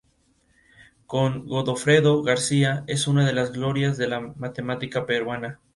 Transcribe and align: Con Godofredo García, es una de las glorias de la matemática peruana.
Con 1.05 1.45
Godofredo 1.45 2.23
García, 2.23 2.83
es 2.87 3.05
una 3.05 3.23
de 3.23 3.33
las 3.33 3.51
glorias 3.51 3.97
de 3.99 4.07
la 4.07 4.19
matemática 4.19 5.05
peruana. 5.05 5.59